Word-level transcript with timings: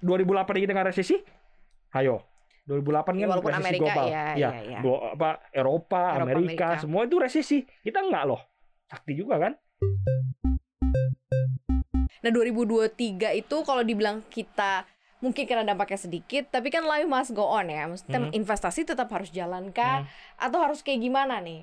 2008 0.00 0.26
kita 0.58 0.72
nggak 0.72 0.88
resesi? 0.90 1.16
Ayo. 1.92 2.24
2008 2.66 3.14
kan 3.14 3.28
Walaupun 3.30 3.52
resesi 3.52 3.62
Amerika, 3.62 3.84
global. 3.86 4.06
ya, 4.06 4.24
Iya, 4.34 4.50
ya, 4.50 4.50
ya. 4.68 4.78
glo- 4.82 5.04
apa 5.08 5.28
Eropa, 5.48 6.02
Eropa, 6.12 6.22
Amerika, 6.26 6.42
Amerika. 6.66 6.82
semua 6.82 7.02
itu 7.04 7.16
resesi. 7.16 7.58
Kita 7.62 8.02
enggak 8.02 8.24
loh. 8.26 8.40
Sakti 8.84 9.12
juga 9.14 9.38
kan? 9.38 9.52
Nah 12.18 12.30
2023 12.32 12.90
itu 13.34 13.56
kalau 13.62 13.82
dibilang 13.82 14.18
kita 14.26 14.82
mungkin 15.16 15.46
karena 15.46 15.64
dampaknya 15.64 15.96
sedikit, 15.96 16.50
tapi 16.50 16.68
kan 16.68 16.82
life 16.82 17.06
must 17.06 17.32
go 17.32 17.46
on 17.46 17.66
ya. 17.66 17.86
Maksudnya 17.86 18.20
Hmm. 18.20 18.34
investasi 18.34 18.82
tetap 18.82 19.06
harus 19.08 19.30
jalan 19.30 19.70
kah? 19.70 20.02
Hmm. 20.02 20.10
Atau 20.36 20.58
harus 20.58 20.82
kayak 20.82 21.00
gimana 21.00 21.38
nih? 21.38 21.62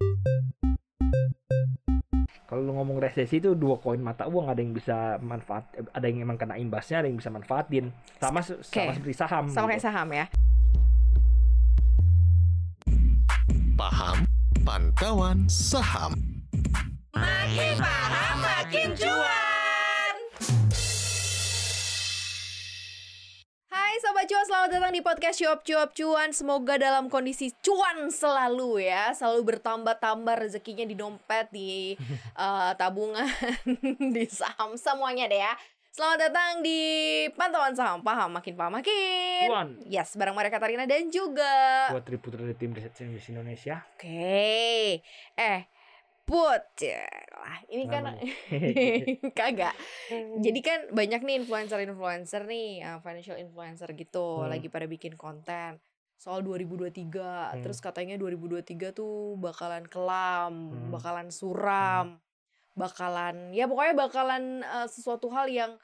Kalau 2.54 2.62
lu 2.62 2.78
ngomong 2.78 3.02
resesi 3.02 3.42
itu 3.42 3.58
dua 3.58 3.82
koin 3.82 3.98
mata 3.98 4.30
uang 4.30 4.46
ada 4.46 4.62
yang 4.62 4.78
bisa 4.78 5.18
manfaat 5.18 5.66
ada 5.90 6.06
yang 6.06 6.22
emang 6.22 6.38
kena 6.38 6.54
imbasnya 6.54 7.02
ada 7.02 7.10
yang 7.10 7.18
bisa 7.18 7.34
manfaatin 7.34 7.90
sama 8.22 8.46
se- 8.46 8.62
sama 8.62 8.94
seperti 8.94 9.18
saham 9.18 9.50
Sama 9.50 9.66
gitu. 9.66 9.70
kayak 9.74 9.82
saham 9.82 10.08
ya. 10.14 10.26
Paham 13.74 14.18
Pantauan 14.62 15.50
Saham 15.50 16.14
Makin 17.10 17.74
paham 17.76 18.36
makin 18.38 18.88
cuan. 18.94 19.23
Cuan, 24.34 24.50
selamat 24.50 24.70
datang 24.74 24.94
di 24.98 25.06
podcast 25.06 25.38
Cuap 25.38 25.62
Cuap 25.62 25.94
Cuan. 25.94 26.34
Semoga 26.34 26.82
dalam 26.82 27.06
kondisi 27.06 27.54
cuan 27.62 28.10
selalu 28.10 28.82
ya. 28.82 29.14
Selalu 29.14 29.46
bertambah-tambah 29.46 30.34
rezekinya 30.42 30.90
di 30.90 30.98
dompet, 30.98 31.54
di 31.54 31.94
eh, 32.42 32.72
tabungan, 32.74 33.30
di 34.18 34.26
saham, 34.26 34.74
semuanya 34.74 35.30
deh 35.30 35.38
ya. 35.38 35.54
Selamat 35.94 36.18
datang 36.26 36.66
di 36.66 36.82
Pantauan 37.38 37.78
Saham 37.78 38.02
Paham 38.02 38.34
Makin 38.34 38.58
Paham 38.58 38.74
Makin. 38.82 39.46
Cuan. 39.54 39.70
Yes, 39.86 40.18
bareng 40.18 40.34
mereka 40.34 40.58
Katarina 40.58 40.90
dan 40.90 41.14
juga 41.14 41.94
buat 41.94 42.02
triputer 42.02 42.42
dari 42.42 42.58
tim 42.58 42.74
riset 42.74 42.98
Indonesia. 43.06 43.86
Oke. 43.94 44.98
Eh, 45.38 45.60
Put 46.24 46.64
lah, 47.34 47.60
Ini 47.68 47.84
kan? 47.86 48.04
Kagak 49.40 49.76
Jadi 50.40 50.60
kan 50.60 50.80
banyak 50.90 51.20
nih 51.20 51.36
influencer-influencer 51.44 52.48
nih, 52.48 52.80
uh, 52.82 53.00
financial 53.00 53.36
influencer 53.36 53.92
gitu, 53.92 54.40
Hmm. 54.40 54.50
lagi 54.50 54.68
pada 54.68 54.86
bikin 54.86 55.14
konten 55.14 55.84
soal 56.16 56.40
2023. 56.40 57.20
Hmm. 57.52 57.60
Terus 57.60 57.78
katanya 57.78 58.16
2023 58.16 58.92
tuh 58.92 59.36
bakalan 59.36 59.84
kelam, 59.84 60.54
Hmm. 60.72 60.90
bakalan 60.90 61.28
suram, 61.28 62.24
bakalan 62.74 63.52
ya 63.52 63.68
pokoknya 63.68 63.94
bakalan 63.94 64.44
uh, 64.64 64.88
sesuatu 64.88 65.28
hal 65.30 65.46
yang 65.46 65.76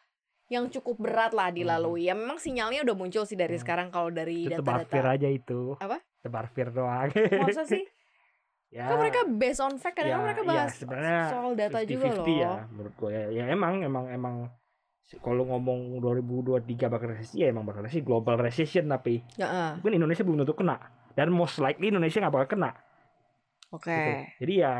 yang 0.48 0.66
cukup 0.66 0.98
berat 0.98 1.30
lah 1.30 1.52
dilalui. 1.52 2.08
Ya 2.08 2.16
memang 2.16 2.40
sinyalnya 2.40 2.82
udah 2.82 2.96
muncul 2.96 3.22
sih 3.22 3.36
dari 3.36 3.54
Hmm. 3.54 3.62
sekarang 3.62 3.88
kalau 3.92 4.10
dari 4.10 4.48
itu 4.48 4.56
tebar 4.56 4.82
fir 4.82 5.04
data-data. 5.04 5.18
aja 5.20 5.30
itu 5.30 5.62
Apa? 5.78 6.00
tebar 6.20 6.46
fir 6.48 6.72
doang 6.72 7.12
Masa 7.38 7.68
sih? 7.68 7.84
Ya 8.70 8.86
Kan 8.86 8.98
mereka 8.98 9.22
based 9.28 9.60
on 9.60 9.74
fact, 9.76 9.98
kadang 9.98 10.14
ya, 10.14 10.22
mereka 10.22 10.42
ya, 10.42 10.50
bahas 10.64 10.72
sebenarnya 10.74 11.22
soal 11.28 11.52
data 11.54 11.80
juga 11.82 12.06
50-50 12.06 12.14
loh. 12.14 12.38
ya 12.38 12.52
menurut 12.70 12.94
gue 12.96 13.10
ya, 13.10 13.24
ya 13.32 13.44
emang 13.50 13.74
emang 13.82 14.06
emang 14.08 14.36
kalau 15.20 15.42
ngomong 15.44 15.98
2023 16.00 16.86
bakal 16.86 17.10
resesi 17.10 17.42
ya 17.42 17.50
emang 17.50 17.66
bakal 17.66 17.82
resesi 17.82 18.02
global 18.02 18.38
recession 18.38 18.86
tapi 18.86 19.26
Heeh. 19.36 19.82
mungkin 19.82 19.98
Indonesia 19.98 20.22
belum 20.22 20.46
tentu 20.46 20.54
kena 20.54 20.78
dan 21.14 21.34
most 21.34 21.58
likely 21.58 21.90
Indonesia 21.90 22.22
nggak 22.22 22.30
bakal 22.32 22.50
kena 22.54 22.72
Oke. 23.70 23.90
gitu. 23.90 24.12
jadi 24.40 24.54
ya 24.60 24.74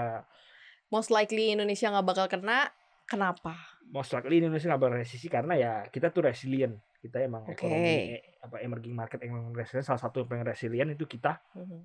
Most 0.90 1.10
likely 1.10 1.54
Indonesia 1.54 1.86
nggak 1.86 2.08
bakal 2.08 2.26
kena. 2.26 2.70
Kenapa? 3.06 3.54
most 3.90 4.14
likely 4.14 4.38
Indonesia 4.38 4.70
nggak 4.70 4.82
bakal 4.82 4.98
resesi 4.98 5.26
karena 5.26 5.54
ya 5.54 5.72
kita 5.90 6.14
tuh 6.14 6.22
resilient 6.24 6.78
kita 7.02 7.26
emang 7.26 7.42
Oke. 7.44 7.58
ekonomi 7.58 7.90
eh, 8.14 8.38
apa 8.38 8.62
emerging 8.62 8.94
market 8.94 9.18
emang 9.22 9.50
resilient 9.50 9.82
salah 9.84 9.98
satu 9.98 10.22
yang 10.22 10.30
paling 10.30 10.46
resilient 10.46 10.90
itu 10.94 11.10
kita 11.10 11.42
Mhm. 11.58 11.80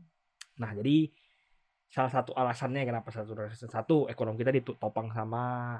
nah 0.55 0.71
jadi 0.71 1.09
salah 1.89 2.11
satu 2.11 2.35
alasannya 2.35 2.83
kenapa 2.85 3.09
satu 3.11 3.35
resilient 3.35 3.71
satu 3.71 3.97
ekonomi 4.07 4.41
kita 4.41 4.51
ditopang 4.51 5.11
sama 5.11 5.77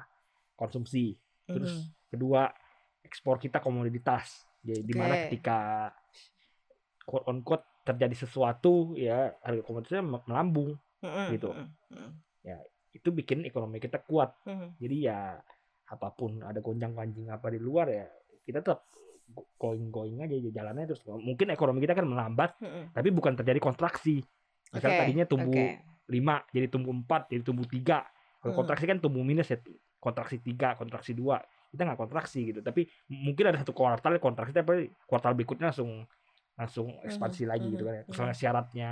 konsumsi 0.55 1.15
terus 1.45 1.73
Mhm. 1.85 2.09
kedua 2.09 2.41
ekspor 3.03 3.37
kita 3.37 3.59
komoditas 3.59 4.47
jadi 4.61 4.81
di 4.81 4.93
mana 4.93 5.13
Oke. 5.13 5.21
ketika 5.29 5.91
quote 7.05 7.25
on 7.29 7.45
quote 7.45 7.65
terjadi 7.85 8.15
sesuatu 8.17 8.97
ya 8.97 9.29
harga 9.45 9.61
komoditasnya 9.61 10.01
me- 10.01 10.25
melambung 10.25 10.73
Mhm, 11.05 11.25
gitu. 11.37 11.49
mhm, 11.53 12.09
itu 12.95 13.11
bikin 13.11 13.43
ekonomi 13.43 13.77
kita 13.77 13.99
kuat 14.01 14.33
mhm. 14.47 14.79
jadi 14.79 14.95
ya 15.03 15.19
apa 15.85 16.07
pun 16.15 16.39
ada 16.41 16.63
gonjang 16.63 16.95
ganjing 16.95 17.27
apa 17.27 17.51
di 17.51 17.59
luar 17.59 17.91
ya 17.91 18.07
kita 18.47 18.63
tetap 18.63 18.87
going 19.59 19.91
going 19.91 20.17
aja 20.23 20.31
jalannya 20.33 20.87
terus 20.87 21.03
mungkin 21.05 21.51
ekonomi 21.51 21.83
kita 21.83 21.91
kan 21.91 22.07
melambat 22.07 22.55
Mhm. 22.57 22.95
tapi 22.95 23.11
bukan 23.11 23.35
terjadi 23.35 23.59
kontraksi 23.59 24.23
misalnya 24.71 24.95
Oke, 24.95 25.01
tadinya 25.03 25.25
tumbuh 25.27 25.51
oke. 25.51 25.94
5 26.07 26.35
jadi 26.53 26.67
tumbuh 26.69 26.93
4 26.93 27.31
jadi 27.33 27.41
tumbuh 27.41 27.65
3 27.65 28.05
kalau 28.39 28.53
Hmm. 28.53 28.59
kontraksi 28.61 28.85
kan 28.85 28.97
tumbuh 29.01 29.25
minus 29.25 29.49
ya 29.49 29.57
kontraksi 29.97 30.37
3 30.41 30.77
kontraksi 30.77 31.17
2 31.17 31.41
kita 31.73 31.81
nggak 31.81 31.99
kontraksi 31.99 32.39
gitu 32.53 32.59
tapi 32.61 32.85
mungkin 33.09 33.51
ada 33.51 33.57
satu 33.59 33.73
kuartal 33.73 34.21
kontraksi 34.21 34.53
tapi 34.53 34.93
kuartal 35.09 35.33
berikutnya 35.33 35.73
langsung 35.73 36.05
langsung 36.55 36.87
ekspansi 37.03 37.43
Mhm, 37.43 37.49
lagi 37.51 37.67
gitu 37.73 37.83
mhm, 37.83 37.89
kan 37.89 37.93
ya. 37.95 38.03
misalnya 38.07 38.35
syaratnya 38.37 38.91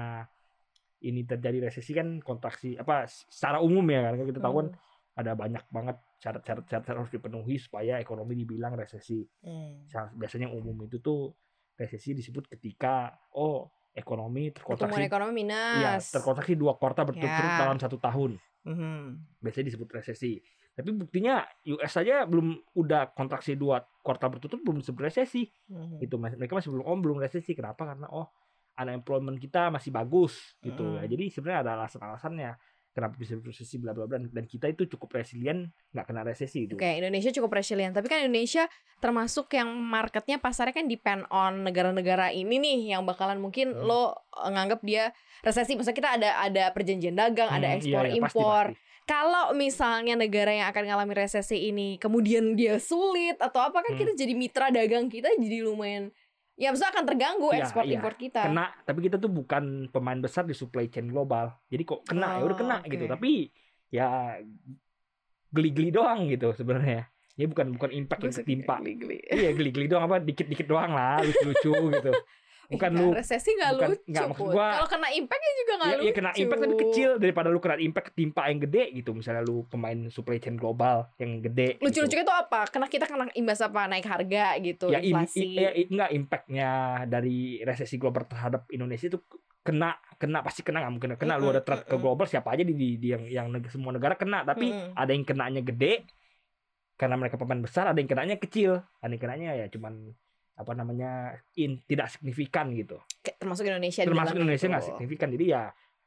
ini 1.03 1.22
terjadi 1.28 1.68
resesi 1.68 1.91
kan 1.91 2.19
kontraksi 2.23 2.79
apa 2.79 3.07
secara 3.07 3.59
umum 3.59 3.84
ya 3.88 4.07
kan 4.07 4.23
kita 4.23 4.40
tahu 4.40 4.53
kan 4.63 4.68
ada 5.13 5.31
banyak 5.38 5.63
banget 5.69 5.97
syarat-syarat 6.18 6.66
syarat 6.66 6.85
harus 6.90 7.12
dipenuhi 7.13 7.62
supaya 7.62 8.02
ekonomi 8.02 8.34
dibilang 8.34 8.73
resesi. 8.73 9.22
Syarat- 9.85 10.16
biasanya 10.18 10.50
umum 10.50 10.90
itu 10.90 10.97
tuh 10.97 11.35
resesi 11.78 12.18
disebut 12.18 12.50
ketika 12.50 13.13
oh 13.38 13.69
ekonomi 13.94 14.50
Pertumbuhan 14.50 14.90
terkontraksi 14.90 15.02
ekonomi 15.06 15.42
Iya, 15.46 15.98
minus. 16.02 16.06
terkontraksi 16.09 16.54
dua 16.58 16.74
kuartal 16.76 17.06
berturut-turut 17.14 17.54
Ya. 17.54 17.59
dalam 17.62 17.78
satu 17.78 17.98
tahun. 17.98 18.42
Mhm. 18.66 19.02
Biasanya 19.40 19.66
disebut 19.70 19.90
resesi. 19.94 20.42
Tapi 20.74 20.90
buktinya 20.92 21.46
US 21.70 21.94
saja 21.94 22.26
belum 22.26 22.58
udah 22.74 23.14
kontraksi 23.14 23.53
dua 23.53 23.86
kuartal 24.02 24.34
berturut 24.34 24.58
belum 24.66 24.82
disebut 24.82 25.02
resesi. 25.06 25.46
Mhm. 25.70 26.02
Itu 26.02 26.18
mereka 26.18 26.58
masih 26.58 26.74
belum 26.74 26.84
oh 26.84 26.98
belum 26.98 27.18
resesi. 27.22 27.53
Kenapa? 27.53 27.86
Karena 27.86 28.09
oh 28.09 28.34
unemployment 28.74 29.38
kita 29.38 29.70
masih 29.70 29.94
bagus 29.94 30.58
gitu 30.58 30.82
Mm. 30.82 30.98
ya. 30.98 31.03
Jadi 31.06 31.26
sebenarnya 31.30 31.59
ada 31.62 31.72
alasan-alasannya 31.78 32.52
kenapa 32.94 33.18
bisa 33.18 33.34
resesi 33.36 33.76
bla 33.76 33.92
bla 33.92 34.06
bla 34.06 34.22
dan 34.22 34.46
kita 34.46 34.70
itu 34.70 34.86
cukup 34.88 35.18
resilient 35.18 35.66
nggak 35.92 36.06
kena 36.06 36.22
resesi 36.22 36.66
itu. 36.66 36.78
Oke, 36.78 36.86
Indonesia 36.96 37.34
cukup 37.34 37.52
resilient. 37.52 37.92
Tapi 37.92 38.06
kan 38.06 38.22
Indonesia 38.22 38.70
termasuk 38.98 39.50
yang 39.52 39.68
marketnya 39.74 40.38
pasarnya 40.38 40.72
kan 40.72 40.86
depend 40.86 41.26
on 41.28 41.62
negara-negara 41.62 42.30
ini 42.30 42.56
nih 42.56 42.94
yang 42.94 43.03
bakalan 43.03 43.38
mungkin 43.38 43.74
Hmm. 43.74 43.84
lo 43.84 44.14
eh, 44.14 44.48
nganggap 44.48 44.80
dia 44.82 45.09
resesi. 45.42 45.74
Maksudnya 45.74 45.98
kita 45.98 46.09
ada 46.14 46.30
ada 46.40 46.64
perjanjian 46.70 47.14
dagang, 47.14 47.50
ada 47.50 47.68
Hmm, 47.68 47.74
iya, 47.74 47.80
ekspor 47.82 48.03
iya, 48.06 48.14
pasti, 48.16 48.38
impor. 48.40 48.66
pasti. 48.72 48.82
Kalau 49.03 49.52
misalnya 49.52 50.16
negara 50.16 50.48
yang 50.50 50.72
akan 50.72 50.84
ngalami 50.88 51.14
resesi 51.14 51.68
ini 51.68 52.00
kemudian 52.00 52.56
dia 52.56 52.80
sulit 52.80 53.36
atau 53.36 53.59
apa 53.59 53.82
kan 53.82 53.92
Hmm. 53.92 54.00
kita 54.00 54.12
jadi 54.16 54.32
mitra 54.32 54.72
dagang 54.72 55.12
kita 55.12 55.28
jadi 55.36 55.59
lumayan 55.59 56.08
ya 56.53 56.69
maksudnya 56.69 56.91
akan 56.94 57.06
terganggu 57.06 57.47
Iya, 57.50 57.59
ekspor 57.66 57.84
iya. 57.84 57.97
impor 57.97 58.14
kita. 58.14 58.41
kena 58.46 58.66
tapi 58.84 59.00
kita 59.02 59.18
tuh 59.18 59.30
bukan 59.30 59.64
pemain 59.90 60.19
besar 60.19 60.46
di 60.46 60.53
supply 60.53 60.86
chain 60.88 61.09
global. 61.09 61.50
Jadi 61.68 61.84
kok 61.84 62.06
kena? 62.06 62.38
Ya 62.38 62.44
udah 62.46 62.56
Oh, 62.56 62.59
kena 62.62 62.75
oke. 62.81 62.90
gitu 62.90 63.06
tapi 63.06 63.31
ya 63.90 64.38
geli-geli 65.50 65.90
doang 65.90 66.25
gitu 66.28 66.53
sebenarnya. 66.53 67.09
Ya 67.34 67.50
bukan 67.50 67.74
bukan 67.74 67.90
impact 67.90 68.22
Gue 68.22 68.30
yang 68.30 68.38
ketimpa 68.46 68.75
iya 69.34 69.50
geli-geli 69.58 69.90
doang 69.90 70.06
apa 70.06 70.22
dikit-dikit 70.22 70.69
doang 70.69 70.94
lah 70.94 71.18
lucu-lucu 71.18 71.74
gitu 71.97 72.12
bukan 72.66 72.90
Iya, 72.90 73.00
lu 73.00 73.07
resesi 73.12 73.50
nggak 73.51 73.72
bukan- 73.74 73.90
lucu. 73.91 74.07
nggak, 74.07 74.25
maksud 74.25 74.46
gua- 74.47 74.74
Kalau 74.74 74.88
kena 74.88 75.07
impactnya 75.09 75.53
juga 75.57 75.74
nggak 75.74 75.88
ya, 75.88 75.96
lucu. 75.96 76.06
ya 76.06 76.13
kena 76.13 76.31
impact 76.34 76.62
tapi 76.62 76.75
kecil 76.79 77.09
daripada 77.18 77.47
lu 77.47 77.59
kena 77.59 77.75
impact 77.78 78.07
ketimpa 78.09 78.41
yang 78.46 78.59
gede 78.59 78.84
gitu 78.94 79.12
misalnya 79.12 79.41
lu 79.41 79.68
pemain 79.68 80.00
supply 80.07 80.38
chain 80.38 80.56
global 80.56 81.07
yang 81.16 81.40
gede 81.40 81.75
gitu. 81.75 81.84
Lucu-lucunya 81.84 82.23
itu 82.23 82.35
apa? 82.35 82.59
Kena 82.68 82.85
kita 82.88 83.06
kena 83.06 83.28
imbas 83.34 83.59
apa? 83.59 83.81
Naik 83.85 84.06
harga 84.06 84.46
gitu, 84.59 84.85
ya 84.88 85.00
inflasi. 85.00 85.47
ya, 85.53 85.69
enggak 85.73 86.09
impactnya 86.13 86.69
dari 87.05 87.38
resesi 87.61 87.96
global 87.96 88.23
terhadap 88.23 88.64
Indonesia 88.70 89.08
itu 89.08 89.20
kena 89.59 89.96
kena 90.17 90.40
pasti 90.40 90.59
kena 90.59 90.79
nggak 90.79 90.91
mungkin 90.91 91.09
kena 91.16 91.35
lu 91.35 91.47
Mm-mm, 91.47 91.53
ada 91.53 91.61
threat 91.61 91.84
ke 91.84 91.96
global 91.96 92.26
siapa 92.26 92.52
aja 92.52 92.61
di, 92.61 92.73
di, 92.73 92.96
di 92.97 93.08
yang 93.09 93.23
yang 93.23 93.47
semua 93.66 93.91
negara 93.91 94.14
kena 94.14 94.43
tapi 94.43 94.67
Mm-mm. 94.67 94.91
ada 94.93 95.08
yang 95.09 95.23
kenanya 95.23 95.61
gede 95.61 96.03
karena 96.93 97.16
mereka 97.16 97.35
pemain 97.35 97.58
besar 97.58 97.88
ada 97.88 97.96
yang 97.96 98.05
kenanya 98.05 98.35
kecil 98.35 98.84
ada 98.97 99.08
yang 99.08 99.20
kenanya 99.20 99.55
ya 99.55 99.66
cuman 99.67 100.11
apa 100.53 100.72
namanya 100.72 101.34
in 101.55 101.82
tidak 101.84 102.09
signifikan 102.09 102.70
gitu. 102.72 103.02
Kayak 103.20 103.38
termasuk 103.40 103.66
Indonesia 103.66 104.02
termasuk 104.03 104.35
Indonesia 104.35 104.67
nggak 104.70 104.85
signifikan. 104.85 105.29
Jadi 105.29 105.46
ya 105.47 105.64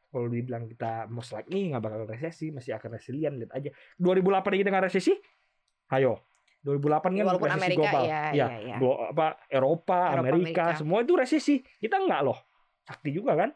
kalau 0.07 0.27
dibilang 0.27 0.65
kita 0.65 1.07
most 1.07 1.31
likely 1.31 1.69
nggak 1.69 1.83
bakal 1.83 2.07
resesi 2.07 2.49
masih 2.49 2.73
akan 2.73 2.91
resilient 2.93 3.35
lihat 3.37 3.53
aja. 3.53 3.71
2008 3.97 4.23
kita 4.57 4.69
nggak 4.71 4.87
resesi? 4.87 5.13
Ayo. 5.91 6.23
2008 6.63 6.83
kan 7.01 7.13
Ya, 7.13 7.23
walaupun 7.23 7.47
resesi 7.47 7.61
Amerika, 7.61 7.83
global. 7.85 8.03
ya, 8.03 8.23
ya, 8.27 8.33
ya, 8.35 8.47
ya. 8.65 8.77
glo- 8.77 9.01
apa 9.07 9.27
Eropa, 9.47 9.99
Eropa, 10.11 10.21
Amerika, 10.21 10.35
Amerika. 10.35 10.65
semua 10.75 10.99
itu 11.01 11.13
resesi. 11.15 11.55
Kita 11.77 11.97
nggak 11.97 12.21
loh. 12.23 12.39
Sakti 12.83 13.11
juga 13.11 13.33
kan? 13.37 13.51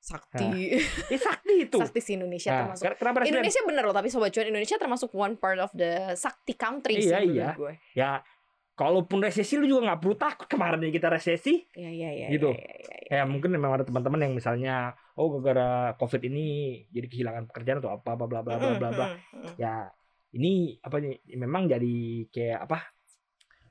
Sakti. 0.00 0.72
eh 0.72 1.20
sakti 1.20 1.68
itu. 1.68 1.76
Sakti 1.82 2.00
si 2.00 2.16
Indonesia 2.16 2.50
nah, 2.50 2.58
termasuk. 2.72 2.84
kenapa 2.96 3.16
Indonesia 3.22 3.60
bener 3.62 3.82
loh, 3.84 3.92
tapi 3.92 4.08
sobat 4.08 4.30
cuan 4.30 4.48
Indonesia 4.48 4.76
termasuk 4.76 5.10
one 5.12 5.36
part 5.36 5.58
of 5.58 5.70
the 5.72 6.16
Sakti 6.16 6.54
countries 6.54 7.04
Iya, 7.04 7.18
iya. 7.20 7.48
gue. 7.52 7.76
ya 7.92 8.18
kalaupun 8.80 9.20
resesi 9.20 9.60
lu 9.60 9.68
juga 9.68 9.92
nggak 9.92 10.00
perlu 10.00 10.16
takut 10.16 10.48
kemarin 10.48 10.88
kita 10.88 11.12
resesi 11.12 11.68
Iya 11.76 11.90
iya 11.92 12.10
iya. 12.16 12.26
Gitu. 12.32 12.48
iya, 12.48 12.72
iya, 12.80 12.96
iya. 13.12 13.20
ya 13.20 13.22
mungkin 13.28 13.52
memang 13.52 13.76
ada 13.76 13.84
teman-teman 13.84 14.24
yang 14.24 14.32
misalnya 14.32 14.96
oh 15.20 15.28
gara-gara 15.36 15.92
covid 16.00 16.24
ini 16.24 16.46
jadi 16.88 17.04
kehilangan 17.04 17.44
pekerjaan 17.52 17.84
atau 17.84 17.92
apa 17.92 18.16
bla 18.16 18.24
bla 18.24 18.40
bla 18.40 18.56
bla 18.56 18.70
bla 18.80 18.88
bla 18.88 19.06
Mm, 19.12 19.16
mm, 19.20 19.40
mm. 19.44 19.54
ya 19.60 19.74
ini 20.32 20.80
apa 20.80 20.96
nih 20.96 21.20
memang 21.36 21.68
jadi 21.68 21.96
kayak 22.32 22.60
apa 22.64 22.78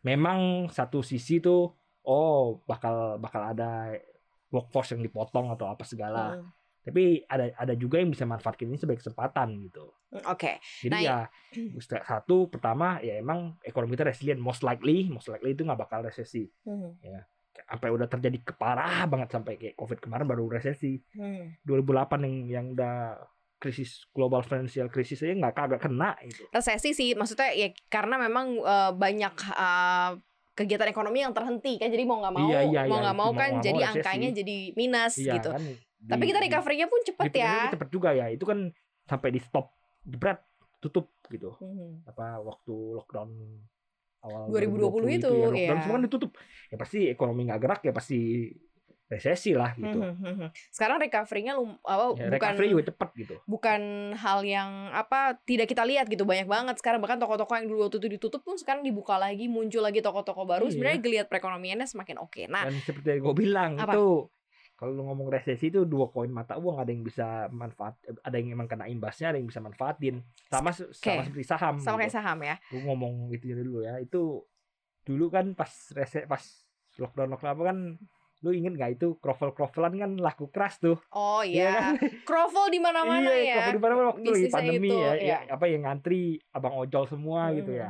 memang 0.05 0.69
satu 0.69 1.01
sisi 1.01 1.41
tuh 1.41 1.73
oh 2.05 2.61
bakal 2.69 3.17
bakal 3.17 3.41
ada 3.43 3.97
workforce 4.49 4.93
yang 4.93 5.01
dipotong 5.01 5.49
atau 5.49 5.73
apa 5.73 5.83
segala 5.83 6.37
Mm, 6.37 6.45
tapi 6.79 7.21
ada 7.25 7.51
ada 7.53 7.73
juga 7.73 7.99
yang 7.99 8.09
bisa 8.09 8.23
manfaatkan 8.23 8.65
ini 8.65 8.77
sebagai 8.77 8.99
kesempatan 8.99 9.51
gitu 9.61 9.91
Oke. 10.25 10.57
jadi 10.79 10.89
Nah, 10.89 11.01
ya 11.01 11.17
satu 12.09 12.47
pertama 12.47 12.97
ya 12.99 13.17
emang 13.17 13.59
ekonomi 13.61 13.93
kita 13.93 14.07
resilient 14.07 14.39
most 14.39 14.61
likely 14.61 15.05
most 15.05 15.27
likely 15.27 15.51
itu 15.51 15.61
nggak 15.61 15.79
bakal 15.79 16.01
resesi 16.01 16.47
Mm, 16.63 16.95
sampai 17.59 17.91
udah 17.91 18.07
terjadi 18.07 18.39
keparah 18.41 19.03
banget 19.05 19.29
sampai 19.29 19.59
kayak 19.59 19.75
covid 19.75 19.99
kemarin 19.99 20.23
baru 20.23 20.47
resesi 20.47 20.95
mm. 21.13 21.59
2008 21.67 22.23
yang 22.23 22.35
yang 22.47 22.65
udah 22.71 23.19
krisis 23.59 24.07
global 24.09 24.39
financial 24.39 24.87
krisis 24.87 25.19
aja 25.19 25.35
nggak 25.35 25.51
kagak 25.53 25.81
kena 25.83 26.15
itu 26.23 26.47
Resesi 26.49 26.95
sih 26.95 27.11
maksudnya 27.11 27.51
ya 27.51 27.67
karena 27.91 28.15
memang 28.15 28.55
eh, 28.55 28.91
banyak 28.95 29.35
eh, 29.35 30.11
kegiatan 30.55 30.87
ekonomi 30.87 31.19
yang 31.19 31.35
terhenti 31.35 31.75
kan 31.75 31.87
jadi 31.87 32.03
mau 32.03 32.19
nggak 32.19 32.33
mau 32.33 32.47
Iya, 32.47 32.59
iya, 32.63 32.81
mau 32.87 32.95
iya. 32.95 33.03
nggak 33.03 33.17
mau 33.17 33.29
Mau 33.31 33.35
kan 33.35 33.51
mau 33.51 33.63
jadi 33.63 33.79
resesi. 33.79 33.91
angkanya 33.91 34.29
jadi 34.33 34.57
minus 34.75 35.13
iya 35.19 35.33
gitu. 35.35 35.49
kan 35.51 35.63
di- 35.99 36.09
Tapi 36.09 36.23
kita 36.25 36.39
recovery-nya 36.41 36.87
pun 36.87 37.01
cepet 37.03 37.31
ya. 37.33 37.69
cepet 37.69 37.89
juga 37.89 38.09
ya 38.11 38.27
itu 38.27 38.43
kan 38.43 38.71
sampai 39.03 39.29
di 39.29 39.39
stop 39.39 39.67
jebret 40.01 40.39
tutup 40.79 41.11
gitu 41.27 41.59
Mhm. 41.59 42.07
apa 42.07 42.39
waktu 42.39 42.71
lockdown 42.95 43.29
awal 44.21 44.47
2020 44.47 45.11
itu, 45.13 45.27
ya, 45.29 45.47
lockdown 45.47 45.75
iya. 45.75 45.81
semua 45.81 45.95
kan 45.95 46.03
ditutup 46.03 46.31
ya 46.67 46.75
pasti 46.75 46.99
ekonomi 47.07 47.41
nggak 47.45 47.59
gerak 47.59 47.81
ya 47.81 47.91
pasti 47.91 48.19
resesi 49.07 49.51
lah 49.51 49.73
gitu 49.73 49.97
Mhm, 49.97 50.15
mhm. 50.21 50.47
Sekarang 50.69 51.01
recovery-nya 51.01 51.57
lum- 51.57 51.81
apa, 51.81 52.13
ya, 52.13 52.29
bukan 52.29 52.31
recovery 52.31 52.67
juga 52.69 52.83
cepet 52.85 53.09
gitu 53.17 53.35
bukan 53.43 53.81
hal 54.13 54.39
yang 54.45 54.69
apa 54.93 55.33
tidak 55.43 55.65
kita 55.65 55.81
lihat 55.81 56.05
gitu 56.05 56.23
banyak 56.23 56.45
banget 56.45 56.77
sekarang 56.77 57.01
bahkan 57.01 57.17
toko-toko 57.17 57.49
yang 57.51 57.65
dulu 57.65 57.89
waktu 57.89 57.97
itu 57.97 58.07
ditutup 58.07 58.39
pun 58.39 58.53
sekarang 58.55 58.85
dibuka 58.85 59.17
lagi 59.17 59.49
muncul 59.49 59.81
lagi 59.81 59.99
toko-toko 59.99 60.45
baru 60.45 60.63
Iya. 60.63 60.71
sebenarnya 60.71 60.99
geliat 61.01 61.25
perekonomiannya 61.25 61.87
semakin 61.87 62.21
oke 62.21 62.45
nah 62.45 62.63
dan 62.63 62.77
seperti 62.79 63.07
yang 63.11 63.25
gue 63.25 63.35
bilang 63.35 63.71
Apa? 63.75 63.91
itu 63.91 64.05
kalau 64.79 64.95
lu 64.95 65.03
ngomong 65.11 65.27
resesi 65.27 65.67
itu 65.67 65.83
dua 65.83 66.07
koin 66.07 66.31
mata 66.31 66.55
uang 66.55 66.79
ada 66.79 66.87
yang 66.87 67.03
bisa 67.03 67.51
manfaat 67.51 67.99
ada 68.23 68.35
yang 68.39 68.55
emang 68.55 68.63
kena 68.63 68.87
imbasnya 68.87 69.35
ada 69.35 69.37
yang 69.37 69.51
bisa 69.51 69.59
manfaatin 69.59 70.23
sama 70.47 70.71
se- 70.71 70.87
sama 70.95 71.27
seperti 71.27 71.43
saham 71.43 71.75
sama 71.83 71.99
gitu. 71.99 72.07
kayak 72.07 72.15
saham 72.15 72.37
ya 72.39 72.55
gue 72.63 72.81
ngomong 72.87 73.13
itu 73.35 73.51
dulu 73.51 73.83
ya 73.83 73.99
itu 73.99 74.39
dulu 75.03 75.27
kan 75.27 75.51
pas 75.51 75.67
rese 75.91 76.23
pas 76.23 76.39
lockdown 76.95 77.35
lockdown 77.35 77.53
apa 77.59 77.63
kan 77.67 77.77
lu 78.39 78.55
inget 78.55 78.71
nggak 78.79 78.95
itu 78.95 79.19
krovel 79.19 79.51
krovelan 79.51 79.99
kan 79.99 80.11
laku 80.15 80.47
keras 80.47 80.79
tuh 80.79 80.95
oh 81.11 81.43
Iya 81.43 81.51
iya 81.51 81.79
krovel 82.29 82.71
di 82.71 82.79
mana-mana 82.79 83.35
iya, 83.35 83.67
ya 83.67 83.75
di 83.75 83.81
mana 83.83 84.15
waktu 84.15 84.23
lagi 84.23 84.47
Bisnisnya 84.47 84.55
pandemi 84.55 84.87
itu, 84.87 84.95
ya, 84.95 85.11
iya. 85.19 85.37
ya, 85.43 85.59
apa 85.59 85.65
yang 85.67 85.83
ngantri 85.83 86.39
abang 86.55 86.79
ojol 86.79 87.03
semua 87.03 87.51
gitu 87.51 87.75
Hmm. 87.75 87.83
ya 87.83 87.89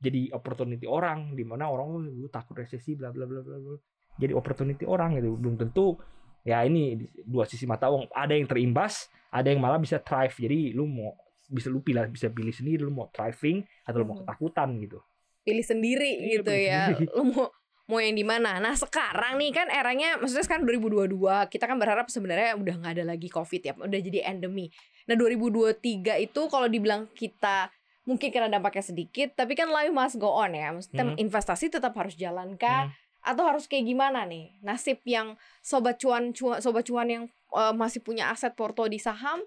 jadi 0.00 0.32
opportunity 0.36 0.84
orang 0.84 1.32
di 1.32 1.44
mana 1.48 1.68
orang 1.72 2.12
lu 2.12 2.28
takut 2.28 2.56
resesi 2.60 2.92
bla 2.92 3.08
bla 3.08 3.24
bla 3.24 3.40
bla 3.40 3.56
bla. 3.56 3.76
Jadi 4.20 4.32
opportunity 4.32 4.84
orang 4.84 5.16
gitu. 5.16 5.34
Belum 5.34 5.56
tentu 5.56 5.96
ya 6.40 6.60
ini 6.62 6.96
dua 7.22 7.44
sisi 7.44 7.64
mata 7.64 7.88
uang. 7.88 8.12
Ada 8.12 8.32
yang 8.32 8.44
terimbas 8.44 9.08
ada 9.30 9.48
yang 9.48 9.58
malah 9.58 9.76
bisa 9.76 9.96
thrive. 9.96 10.36
Jadi 10.36 10.70
lu 10.70 10.84
mau 10.84 11.16
bisa 11.46 11.66
lu 11.66 11.80
pilih 11.80 12.04
bisa 12.06 12.28
pilih 12.28 12.52
sendiri 12.52 12.80
lu 12.80 12.90
mau 12.90 13.08
thriving 13.08 13.58
atau 13.82 13.96
lu 13.96 14.04
mau 14.04 14.14
Hmm. 14.14 14.22
ketakutan 14.22 14.68
gitu. 14.78 14.98
Pilih 15.40 15.64
sendiri 15.64 16.10
Iya, 16.14 16.28
gitu 16.36 16.46
pilih 16.46 16.62
ya. 16.62 16.82
sendiri. 16.90 17.06
lu 17.10 17.24
mau 17.26 17.46
mau 17.86 17.98
yang 17.98 18.14
di 18.14 18.22
mana? 18.22 18.50
Nah 18.56 18.70
sekarang 18.72 19.34
nih 19.34 19.50
kan 19.52 19.66
eranya 19.66 20.14
maksudnya 20.14 20.44
sekarang 20.44 20.62
2022 20.64 21.10
kita 21.46 21.64
kan 21.64 21.74
berharap 21.74 22.06
sebenarnya 22.06 22.54
udah 22.54 22.74
nggak 22.76 22.92
ada 22.92 23.04
lagi 23.04 23.26
covid 23.26 23.60
ya 23.60 23.72
udah 23.74 23.98
jadi 23.98 24.20
endemi. 24.26 24.70
Nah 25.04 25.16
2023 25.16 25.74
itu 26.20 26.40
kalau 26.46 26.66
dibilang 26.66 27.10
kita 27.10 27.66
mungkin 28.02 28.28
karena 28.28 28.46
dampaknya 28.48 28.84
sedikit 28.84 29.34
tapi 29.34 29.52
kan 29.52 29.68
life 29.68 29.90
must 29.90 30.16
go 30.16 30.30
on 30.30 30.52
ya. 30.52 30.70
Maksudnya 30.70 31.04
Hmm. 31.04 31.18
investasi 31.18 31.66
tetap 31.68 31.90
harus 31.92 32.14
jalan 32.14 32.54
kah 32.54 32.86
Hmm. 32.86 32.94
Atau 33.20 33.44
harus 33.44 33.68
kayak 33.68 33.88
gimana 33.88 34.24
nih? 34.24 34.56
Nasib 34.64 35.00
yang 35.04 35.36
sobat 35.60 36.00
cuan, 36.00 36.32
cuan 36.32 36.58
sobat 36.60 36.84
cuan 36.88 37.08
yang 37.08 37.24
eh, 37.54 37.74
masih 37.74 38.00
punya 38.00 38.32
aset 38.32 38.52
porto 38.56 38.84
di 38.88 39.00
saham 39.00 39.40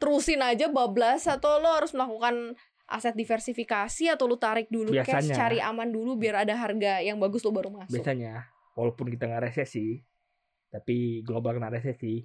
terusin 0.00 0.40
aja 0.40 0.72
bablas 0.72 1.28
atau 1.28 1.60
lo 1.60 1.68
harus 1.76 1.92
melakukan 1.92 2.56
aset 2.90 3.14
diversifikasi 3.14 4.10
atau 4.10 4.26
lu 4.26 4.40
tarik 4.40 4.66
dulu 4.66 4.90
cash 5.04 5.28
Biasanya. 5.28 5.36
cari 5.36 5.58
aman 5.62 5.92
dulu 5.92 6.18
biar 6.18 6.42
ada 6.42 6.56
harga 6.56 6.98
yang 7.04 7.20
bagus 7.20 7.44
lo 7.46 7.54
baru 7.54 7.70
masuk? 7.70 8.00
Biasanya 8.00 8.48
walaupun 8.74 9.12
kita 9.12 9.28
nggak 9.30 9.52
resesi 9.52 10.00
tapi 10.72 11.20
global 11.22 11.60
kena 11.60 11.70
resesi 11.70 12.24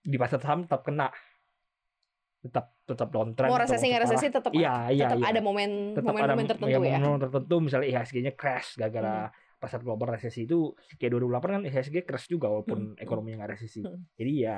di 0.00 0.16
pasar 0.18 0.42
saham 0.42 0.66
tetap 0.66 0.84
kena. 0.84 1.08
Tetap 2.40 2.80
tetap 2.90 3.08
downtrend 3.14 3.50
mau 3.52 3.60
resesi 3.60 3.86
nggak 3.86 4.02
resesi 4.02 4.26
tetap 4.32 4.50
iya 4.50 4.90
iya 4.90 5.06
tetap 5.14 5.22
iya. 5.22 5.30
ada 5.30 5.40
momen 5.44 5.94
tetap 5.94 6.10
momen 6.10 6.22
ada 6.26 6.34
momen 6.34 6.46
tertentu 6.48 6.66
ya, 6.82 6.98
momen 6.98 7.20
tertentu 7.22 7.54
misalnya 7.62 7.86
IHSG-nya 7.86 8.32
crash 8.34 8.74
gara-gara 8.74 9.30
pasar 9.60 9.84
global 9.84 10.16
resesi 10.16 10.48
itu 10.48 10.72
kayak 10.96 11.20
2008 11.20 11.52
kan 11.52 11.62
IHSG 11.62 11.96
crash 12.02 12.26
juga 12.26 12.48
walaupun 12.48 12.96
Hmm. 12.96 12.98
ekonominya 12.98 13.44
nggak 13.44 13.52
resesi 13.54 13.84
Hmm. 13.84 14.08
jadi 14.16 14.32
ya 14.34 14.56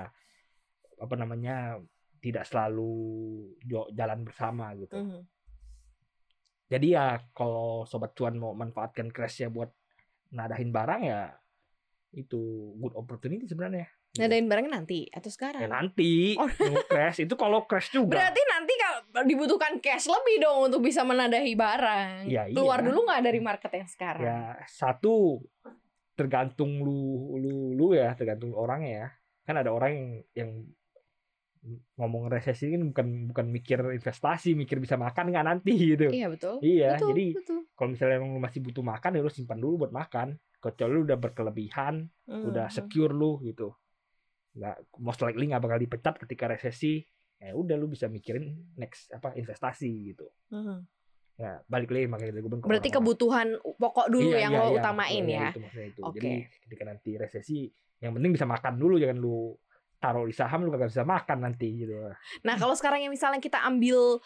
apa 0.97 1.15
namanya 1.19 1.83
tidak 2.23 2.47
selalu 2.47 2.95
jalan 3.91 4.23
bersama 4.23 4.71
gitu 4.79 4.95
Mhm. 4.95 5.21
jadi 6.71 6.87
ya 6.89 7.07
kalau 7.35 7.83
sobat 7.85 8.15
cuan 8.15 8.39
mau 8.39 8.55
manfaatkan 8.55 9.11
crashnya 9.11 9.51
buat 9.51 9.75
nadahin 10.31 10.71
barang 10.71 11.03
ya 11.03 11.35
itu 12.15 12.39
good 12.79 12.95
opportunity 12.95 13.45
sebenarnya 13.45 13.91
ngadain 14.13 14.45
barangnya 14.45 14.73
nanti 14.79 15.09
atau 15.09 15.29
sekarang 15.29 15.61
ya 15.61 15.69
nanti 15.69 16.37
Oh. 16.37 16.49
crash 16.87 17.21
itu 17.21 17.35
kalau 17.35 17.65
crash 17.65 17.91
juga 17.91 18.13
berarti 18.15 18.43
dibutuhkan 19.21 19.77
cash 19.85 20.09
lebih 20.09 20.41
dong 20.41 20.73
untuk 20.73 20.81
bisa 20.81 21.05
menadahi 21.05 21.53
barang. 21.53 22.33
Ya, 22.33 22.49
keluar 22.49 22.81
iya. 22.81 22.87
dulu 22.89 22.99
nggak 23.05 23.23
dari 23.23 23.41
market 23.45 23.71
yang 23.77 23.89
sekarang? 23.89 24.25
Ya 24.25 24.41
satu 24.65 25.45
tergantung 26.17 26.81
lu 26.81 27.37
lu 27.37 27.55
lu 27.77 27.87
ya 27.93 28.17
tergantung 28.17 28.57
orangnya 28.57 28.93
ya. 28.93 29.09
Kan 29.45 29.61
ada 29.61 29.71
orang 29.73 29.93
yang 29.93 30.09
yang 30.33 30.51
ngomong 31.95 32.27
resesi 32.27 32.75
kan 32.75 32.83
bukan 32.91 33.07
bukan 33.31 33.47
mikir 33.55 33.79
investasi 33.95 34.59
mikir 34.59 34.83
bisa 34.83 34.99
makan 34.99 35.31
nggak 35.31 35.47
nanti 35.47 35.73
gitu. 35.95 36.11
Iya 36.11 36.27
betul. 36.33 36.55
Iya 36.65 36.91
betul, 36.99 37.09
jadi 37.15 37.25
kalau 37.77 37.89
misalnya 37.95 38.17
emang 38.19 38.31
lu 38.35 38.41
masih 38.43 38.61
butuh 38.65 38.83
makan 38.83 39.11
ya 39.15 39.21
lu 39.23 39.31
simpan 39.31 39.59
dulu 39.61 39.87
buat 39.87 39.93
makan. 39.95 40.35
Kecuali 40.63 40.93
lu 40.95 41.03
udah 41.07 41.19
berkelebihan 41.19 41.95
udah 42.31 42.67
Mhm. 42.71 42.75
secure 42.75 43.13
lu 43.15 43.43
gitu. 43.47 43.75
Nggak 44.59 44.77
most 44.99 45.21
likely 45.23 45.51
nggak 45.51 45.63
bakal 45.63 45.79
dipecat 45.79 46.15
ketika 46.23 46.45
resesi 46.51 47.03
ya 47.43 47.53
udah 47.53 47.75
lu 47.75 47.87
bisa 47.87 48.07
mikirin 48.07 48.47
next 48.75 49.11
apa 49.11 49.35
investasi 49.35 49.91
gitu 50.09 50.31
Mhm. 50.49 50.79
ya 51.35 51.59
balik 51.67 51.91
lagi 51.91 52.07
makanya 52.07 52.33
gue 52.35 52.45
bilang 52.45 52.61
ke 52.61 52.69
berarti 52.69 52.87
orang-orang. 52.87 52.97
kebutuhan 53.03 53.47
pokok 53.77 54.07
dulu 54.09 54.31
Iya, 54.31 54.41
yang 54.41 54.53
iya, 54.53 54.61
lo 54.61 54.65
iya. 54.65 54.77
utamain 54.79 55.25
Iya, 55.25 55.35
ya 55.35 55.49
itu 55.49 55.61
maksudnya 55.61 55.89
itu. 55.89 56.01
Oke. 56.01 56.15
Jadi 56.15 56.31
ketika 56.61 56.83
nanti 56.85 57.11
resesi, 57.17 57.59
yang 57.99 58.13
penting 58.13 58.31
bisa 58.31 58.45
makan 58.45 58.75
dulu, 58.77 58.95
jangan 58.97 59.17
lu 59.17 59.59
taruh 59.97 60.23
di 60.23 60.33
saham 60.33 60.63
lu 60.63 60.71
kagak 60.71 60.91
bisa 60.91 61.03
makan 61.05 61.39
nanti 61.41 61.69
gitu. 61.79 61.95
Nah, 62.41 62.55
kalau 62.57 62.75
sekarang 62.75 63.01
yang 63.01 63.11
misalnya 63.11 63.39
kita 63.39 63.59
ambil 63.61 64.19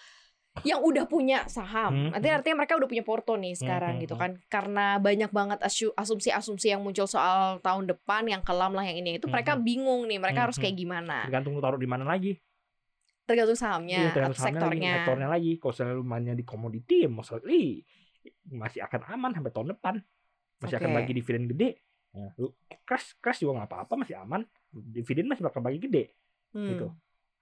yang 0.63 0.81
udah 0.81 1.05
punya 1.05 1.45
saham, 1.47 1.93
Hmm, 1.93 2.11
nanti 2.11 2.27
hmm. 2.27 2.37
artinya 2.37 2.57
mereka 2.59 2.75
udah 2.75 2.89
punya 2.89 3.01
porto 3.03 3.37
nih 3.37 3.53
sekarang 3.55 3.97
hmm, 3.97 4.03
gitu 4.03 4.15
hmm. 4.15 4.23
kan. 4.23 4.31
Karena 4.47 4.97
banyak 4.97 5.29
banget 5.31 5.61
asu- 5.61 5.93
asumsi-asumsi 5.95 6.67
yang 6.67 6.81
muncul 6.81 7.05
soal 7.05 7.61
tahun 7.61 7.87
depan 7.87 8.25
yang 8.27 8.41
kelam 8.41 8.73
lah 8.73 8.83
yang 8.83 8.97
ini 8.97 9.17
itu 9.17 9.25
Hmm, 9.25 9.33
mereka 9.33 9.53
hmm. 9.53 9.63
bingung 9.63 10.03
nih, 10.05 10.17
mereka 10.19 10.39
Hmm, 10.39 10.47
harus 10.49 10.57
hmm. 10.57 10.65
kayak 10.65 10.77
gimana. 10.77 11.17
Tergantung 11.25 11.53
lu 11.53 11.61
taruh 11.61 11.77
di 11.77 11.85
mana 11.85 12.05
lagi. 12.05 12.41
Tergantung 13.27 13.59
sahamnya 13.59 13.99
Iya, 13.99 14.11
tergantung 14.15 14.39
sahamnya 14.39 14.61
sektornya. 14.63 14.81
Lagi, 14.87 14.97
sektornya 15.03 15.29
lagi. 15.29 15.51
Kalau 15.59 16.03
mainnya 16.07 16.35
di 16.39 16.45
komoditi, 16.47 17.03
ya 17.03 17.11
most 17.11 17.35
likely 17.35 17.83
masih 18.47 18.81
akan 18.87 19.01
aman 19.11 19.31
sampai 19.35 19.51
tahun 19.51 19.69
depan. 19.75 19.95
Masih 20.63 20.77
akan 20.79 20.91
Oke. 20.95 20.97
bagi 21.03 21.13
dividen 21.13 21.45
gede. 21.51 21.71
Ya, 22.17 22.33
lu 22.41 22.55
crash 22.87 23.19
crash 23.21 23.43
juga 23.43 23.61
nggak 23.61 23.69
apa-apa 23.69 23.95
masih 23.99 24.17
aman. 24.17 24.47
Dividen 24.71 25.27
masih 25.27 25.43
bakal 25.43 25.61
bagi 25.61 25.83
gede 25.83 26.15
Hmm. 26.57 26.71
gitu. 26.73 26.89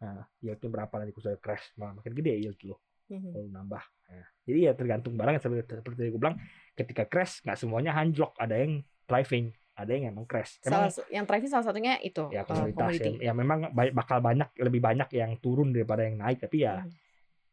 Nah, 0.02 0.26
yieldnya 0.42 0.68
berapa 0.72 0.90
nanti 0.98 1.12
kalau 1.14 1.38
crash 1.38 1.70
malah 1.78 1.94
makin 2.00 2.12
gede 2.16 2.32
yield 2.40 2.58
lu. 2.64 2.74
Mhm. 3.04 3.36
kalau 3.36 3.48
nambah. 3.52 3.84
Nah, 4.08 4.26
jadi 4.48 4.58
ya 4.64 4.72
tergantung 4.72 5.12
barang 5.12 5.36
seperti, 5.36 5.76
seperti 5.76 6.08
gue 6.08 6.16
bilang 6.16 6.40
ketika 6.72 7.04
crash 7.04 7.44
nggak 7.44 7.60
semuanya 7.60 7.92
anjlok, 7.92 8.32
ada 8.40 8.56
yang 8.56 8.80
thriving, 9.04 9.52
ada 9.74 9.90
yang 9.90 10.14
emang 10.14 10.26
crash. 10.26 10.62
Emang 10.62 10.86
yang 11.10 11.26
thriving 11.26 11.50
salah 11.50 11.66
satunya 11.66 11.98
itu 11.98 12.22
ya 12.30 12.46
komoditas 12.46 12.94
ya, 12.94 13.30
ya 13.30 13.32
memang 13.34 13.74
ba- 13.74 13.90
bakal 13.90 14.22
banyak 14.22 14.46
lebih 14.62 14.78
banyak 14.78 15.10
yang 15.10 15.34
turun 15.42 15.74
daripada 15.74 16.06
yang 16.06 16.18
naik 16.18 16.38
tapi 16.38 16.62
ya 16.62 16.82
Hmm. 16.82 16.90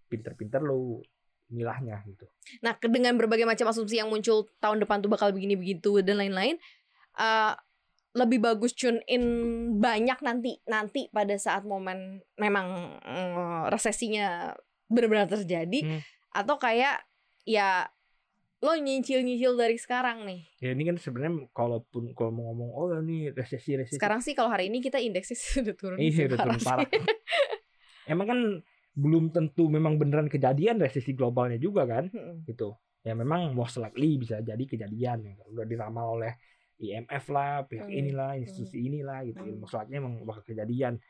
pinter-pinter 0.06 0.62
lu 0.62 1.02
milahnya 1.52 2.00
gitu. 2.08 2.24
Nah, 2.64 2.80
dengan 2.80 3.18
berbagai 3.20 3.44
macam 3.44 3.68
asumsi 3.68 4.00
yang 4.00 4.08
muncul 4.08 4.48
tahun 4.64 4.80
depan 4.80 5.04
tuh 5.04 5.12
bakal 5.12 5.36
begini 5.36 5.60
begitu 5.60 6.00
dan 6.00 6.16
lain-lain, 6.22 6.56
eh, 7.18 7.54
lebih 8.12 8.44
bagus 8.44 8.76
tune 8.76 9.00
in 9.08 9.24
banyak 9.80 10.20
nanti 10.20 10.60
nanti 10.68 11.08
pada 11.12 11.36
saat 11.36 11.64
momen 11.64 12.20
memang 12.36 12.68
eh, 13.04 13.62
resesinya 13.72 14.52
benar-benar 14.88 15.28
terjadi 15.28 15.80
Hmm. 15.80 16.02
atau 16.32 16.56
kayak 16.56 17.04
ya 17.44 17.88
lo 18.62 18.78
nyicil-nyicil 18.78 19.58
dari 19.58 19.74
sekarang 19.76 20.22
nih. 20.24 20.42
Ya 20.62 20.70
ini 20.72 20.86
kan 20.86 20.96
sebenarnya 20.96 21.50
kalaupun 21.50 22.14
kalau 22.14 22.30
mau 22.30 22.54
ngomong 22.54 22.70
oh 22.72 22.88
ini 23.02 23.34
resesi 23.34 23.74
resesi. 23.74 23.98
Sekarang 23.98 24.22
sih 24.22 24.38
kalau 24.38 24.54
hari 24.54 24.70
ini 24.70 24.78
kita 24.80 25.02
indeksnya 25.02 25.34
sudah 25.58 25.74
turun. 25.74 25.98
Iya 25.98 26.30
udah 26.30 26.38
turun 26.38 26.62
parah. 26.62 26.86
Emang 28.12 28.28
kan 28.30 28.40
belum 28.92 29.32
tentu 29.32 29.66
memang 29.66 29.96
beneran 29.96 30.28
kejadian 30.28 30.78
resesi 30.78 31.16
globalnya 31.16 31.58
juga 31.58 31.90
kan 31.90 32.12
Mm-mm. 32.12 32.46
gitu. 32.46 32.78
Ya 33.02 33.18
memang 33.18 33.58
most 33.58 33.82
likely 33.82 34.22
bisa 34.22 34.38
jadi 34.40 34.62
kejadian. 34.62 35.26
Udah 35.50 35.66
diramal 35.66 36.22
oleh 36.22 36.38
IMF 36.78 37.30
lah, 37.30 37.66
pihak 37.66 37.90
Hmm. 37.90 37.98
inilah, 37.98 38.38
institusi 38.38 38.78
inilah 38.78 39.26
gitu. 39.26 39.42
Hmm. 39.42 39.58
Most 39.58 39.74
likely 39.74 39.98
emang 39.98 40.22
bakal 40.22 40.46
kejadian. 40.46 41.02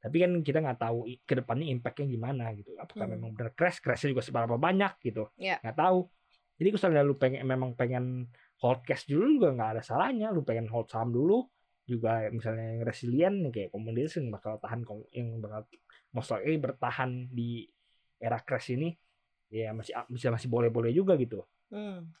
Tapi 0.00 0.16
kan 0.16 0.32
kita 0.40 0.58
nggak 0.60 0.80
tahu 0.80 1.04
ke 1.24 1.32
depannya 1.32 1.68
impactnya 1.70 2.08
gimana 2.08 2.52
gitu. 2.52 2.72
Apakah 2.76 3.08
Hmm. 3.08 3.16
memang 3.16 3.30
bener 3.32 3.52
crash, 3.52 3.80
crashnya 3.80 4.12
juga 4.12 4.20
seberapa 4.20 4.56
banyak 4.56 5.00
gitu. 5.00 5.32
Iya. 5.36 5.60
Nggak 5.64 5.76
tahu. 5.76 5.98
Jadi 6.60 6.68
kalau 6.68 6.76
misalnya 6.76 7.02
lu 7.08 7.16
pengen 7.16 7.42
memang 7.48 7.72
pengen 7.72 8.28
hold 8.60 8.84
cash 8.84 9.08
dulu 9.08 9.40
juga 9.40 9.56
nggak 9.56 9.70
ada 9.80 9.82
salahnya. 9.82 10.28
Lu 10.28 10.44
pengen 10.44 10.68
hold 10.68 10.92
saham 10.92 11.08
dulu 11.08 11.48
juga 11.88 12.28
misalnya 12.28 12.76
yang 12.76 12.84
resilient 12.84 13.36
nih, 13.48 13.50
kayak 13.50 13.70
komoditas 13.72 14.20
yang 14.20 14.28
bakal 14.28 14.60
tahan 14.60 14.84
yang 15.16 15.40
bakal 15.40 15.64
most 16.12 16.30
likely 16.36 16.60
bertahan 16.60 17.32
di 17.32 17.64
era 18.20 18.36
crash 18.44 18.76
ini 18.76 18.92
ya 19.50 19.72
masih 19.72 19.96
bisa 20.12 20.28
masih 20.28 20.52
boleh-boleh 20.52 20.92
juga 20.92 21.16
gitu. 21.16 21.42
Hmm. 21.72 22.12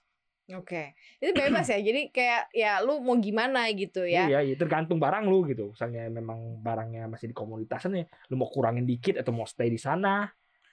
Oke, 0.50 0.98
itu 1.22 1.30
bebas 1.30 1.70
ya. 1.70 1.78
Jadi 1.78 2.10
kayak 2.10 2.50
ya 2.50 2.82
lu 2.82 2.98
mau 2.98 3.14
gimana 3.22 3.70
gitu 3.70 4.02
ya. 4.02 4.26
Iya, 4.26 4.42
iya, 4.42 4.54
tergantung 4.58 4.98
barang 4.98 5.30
lu 5.30 5.46
gitu. 5.46 5.70
Misalnya 5.70 6.10
memang 6.10 6.58
barangnya 6.58 7.06
masih 7.06 7.30
di 7.30 7.36
komoditasan 7.38 7.94
ya, 7.94 8.04
lu 8.26 8.34
mau 8.34 8.50
kurangin 8.50 8.82
dikit 8.82 9.22
atau 9.22 9.30
mau 9.30 9.46
stay 9.46 9.70
di 9.70 9.78
sana. 9.78 10.26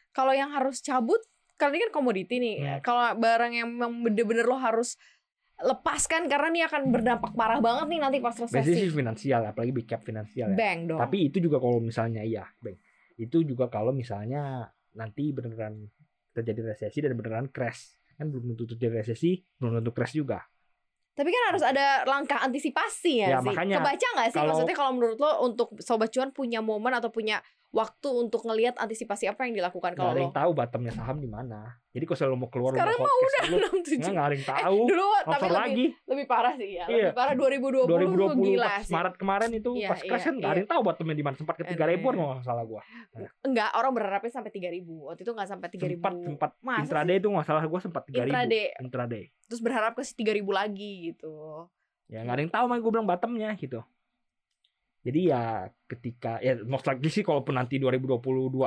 Kalau 0.10 0.34
yang 0.34 0.50
harus 0.50 0.82
cabut, 0.82 1.22
kalau 1.58 1.74
ini 1.74 1.82
kan 1.84 1.92
komoditi 1.92 2.36
nih. 2.38 2.56
Hmm. 2.58 2.80
Kalau 2.80 3.18
barang 3.18 3.52
yang 3.52 3.68
memang 3.68 3.92
bener-bener 4.00 4.46
lo 4.46 4.56
harus 4.56 4.96
lepaskan 5.58 6.30
karena 6.30 6.48
ini 6.48 6.62
akan 6.62 6.94
berdampak 6.94 7.34
parah 7.34 7.58
banget 7.58 7.90
nih 7.90 8.00
nanti 8.00 8.18
pas 8.22 8.30
Biasanya 8.32 8.62
sih 8.62 8.78
resesi. 8.78 8.94
finansial, 8.94 9.42
apalagi 9.44 9.74
big 9.74 9.90
cap 9.90 10.06
finansial 10.06 10.54
ya. 10.54 10.56
Bang 10.56 10.86
dong. 10.86 11.02
Tapi 11.02 11.18
itu 11.28 11.42
juga 11.42 11.58
kalau 11.58 11.82
misalnya 11.82 12.22
iya, 12.22 12.46
Bang. 12.62 12.78
Itu 13.18 13.42
juga 13.42 13.66
kalau 13.66 13.90
misalnya 13.90 14.70
nanti 14.94 15.34
beneran 15.34 15.90
terjadi 16.32 16.62
resesi 16.68 17.02
dan 17.02 17.18
beneran 17.18 17.50
crash. 17.50 17.98
Kan 18.14 18.30
belum 18.30 18.54
tentu 18.54 18.78
terjadi 18.78 19.02
resesi, 19.02 19.42
belum 19.58 19.82
tentu 19.82 19.90
crash 19.92 20.14
juga. 20.14 20.46
Tapi 21.14 21.34
kan 21.34 21.44
harus 21.50 21.66
ada 21.66 22.06
langkah 22.06 22.38
antisipasi 22.38 23.26
ya, 23.26 23.28
Ya, 23.28 23.38
sih. 23.42 23.50
makanya 23.50 23.82
Kebaca 23.82 24.08
nggak 24.14 24.28
sih 24.28 24.38
kalau- 24.38 24.50
maksudnya 24.54 24.76
kalau 24.78 24.92
menurut 24.94 25.18
lo 25.18 25.32
untuk 25.42 25.74
sobat 25.82 26.14
cuan 26.14 26.30
punya 26.30 26.62
momen 26.62 26.94
atau 26.94 27.10
punya 27.10 27.42
waktu 27.68 28.10
untuk 28.10 28.42
ngelihat 28.42 28.76
antisipasi 28.76 29.28
apa 29.28 29.44
yang 29.44 29.54
dilakukan 29.54 29.92
Nggak 29.92 30.02
kalau 30.02 30.24
lo? 30.24 30.32
tahu 30.32 30.52
bottomnya 30.52 30.90
saham 30.90 31.18
di 31.18 31.28
mana. 31.28 31.76
Jadi 31.92 32.04
kalau 32.04 32.18
selalu 32.18 32.36
mau 32.38 32.50
keluar 32.50 32.72
Sekarang 32.72 32.96
mau 32.96 33.06
podcast 33.10 33.36
dulu, 33.44 33.58
67. 33.82 33.98
nggak 33.98 34.12
nggak 34.14 34.26
ada 34.26 34.34
yang 34.34 34.46
Eh, 34.46 34.52
tahu. 34.56 34.80
dulu 34.88 35.06
tapi 35.18 35.28
lebih, 35.42 35.52
lagi. 35.52 35.86
lebih 36.06 36.26
parah 36.26 36.54
sih 36.56 36.70
ya. 36.70 36.86
Iya. 36.86 36.96
Lebih 37.10 37.14
parah 37.14 37.34
2020, 37.34 37.86
2020 37.86 38.48
gila 38.48 38.68
pas 38.68 38.82
sih. 38.82 38.94
Maret 38.94 39.16
kemarin 39.16 39.50
itu 39.52 39.72
Iya, 39.76 39.90
pas 39.90 40.00
crash 40.00 40.08
iya, 40.16 40.24
kan 40.24 40.34
nggak 40.34 40.48
ada 40.48 40.54
iya. 40.54 40.62
yang 40.62 40.70
tahu 40.70 40.82
bottomnya 40.82 41.16
di 41.16 41.26
mana. 41.26 41.36
Sempat 41.36 41.56
ke 41.56 41.64
Aduh. 41.64 41.76
3 41.76 41.92
ribuan 41.92 42.14
kalau 42.16 42.30
nggak 42.34 42.46
salah 42.46 42.64
gua. 42.64 42.82
Enggak, 43.42 43.70
orang 43.74 43.92
berharapnya 43.94 44.32
sampai 44.32 44.52
3000. 44.52 44.88
Waktu 45.04 45.22
itu 45.22 45.32
enggak 45.32 45.50
sampai 45.50 45.68
3000. 45.70 45.92
Sempat 45.92 46.14
sempat 46.24 46.52
Masa 46.60 46.80
intraday 46.82 47.12
sih? 47.12 47.20
itu 47.20 47.28
nggak 47.30 47.46
salah 47.46 47.64
gua 47.66 47.80
sempat 47.80 48.02
3000. 48.06 48.26
Intraday. 48.26 48.66
Intraday. 48.80 49.24
Terus 49.46 49.62
berharap 49.62 49.92
ke 49.92 50.04
3000 50.04 50.24
lagi 50.50 50.92
gitu. 51.08 51.34
Ya 52.08 52.24
nggak 52.24 52.34
ada 52.34 52.42
yang 52.42 52.54
tahu 52.54 52.66
mah 52.66 52.78
gue 52.78 52.88
bilang 52.90 53.04
bottomnya 53.04 53.52
gitu. 53.54 53.84
Jadi 55.08 55.32
ya 55.32 55.72
ketika 55.88 56.44
ya 56.44 56.60
most 56.68 56.84
likely 56.84 57.08
sih 57.08 57.24
kalaupun 57.24 57.56
nanti 57.56 57.80
2022 57.80 58.20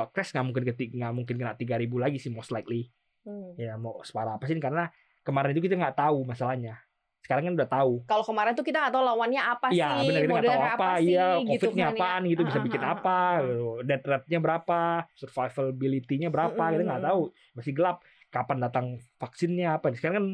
crash 0.09 0.33
nggak 0.33 0.45
mungkin 0.49 0.63
ketik 0.65 0.89
nggak 0.97 1.13
mungkin 1.13 1.35
kena 1.37 1.53
3000 1.53 1.85
lagi 2.01 2.17
sih 2.17 2.33
most 2.33 2.49
likely. 2.49 2.89
Hmm. 3.21 3.53
Ya 3.61 3.77
mau 3.77 4.01
separah 4.01 4.41
apa 4.41 4.49
sih 4.49 4.57
karena 4.57 4.89
kemarin 5.21 5.53
itu 5.53 5.61
kita 5.69 5.77
nggak 5.77 6.01
tahu 6.01 6.25
masalahnya. 6.25 6.81
Sekarang 7.21 7.45
kan 7.45 7.53
udah 7.53 7.69
tahu. 7.69 7.93
Kalau 8.09 8.25
kemarin 8.25 8.57
tuh 8.57 8.65
kita 8.65 8.81
nggak 8.81 8.93
tahu 8.97 9.03
lawannya 9.05 9.41
apa 9.45 9.67
Iya 9.69 10.01
sih, 10.01 10.09
benar 10.09 10.21
kita 10.25 10.25
nggak 10.25 10.41
modelnya 10.41 10.57
tahu 10.57 10.73
apa, 10.73 10.89
sih, 10.89 11.05
iya 11.05 11.27
gitu 11.37 11.49
covidnya 11.53 11.85
kan 11.85 11.93
ya. 11.93 12.01
apaan 12.01 12.21
gitu 12.25 12.41
bisa 12.49 12.59
bikin 12.65 12.81
ah, 12.81 12.85
ah, 12.85 12.93
apa, 12.97 13.13
ah. 13.13 13.33
gitu. 13.45 13.69
death 13.85 14.07
rate-nya 14.09 14.39
berapa, 14.41 14.81
survivability-nya 15.21 16.29
berapa, 16.33 16.63
kita 16.73 16.83
nggak 16.89 17.03
tahu, 17.05 17.21
masih 17.53 17.73
gelap. 17.77 17.97
Kapan 18.31 18.57
datang 18.57 18.85
vaksinnya 19.21 19.77
apa? 19.77 19.93
Sekarang 19.93 20.15
kan 20.17 20.25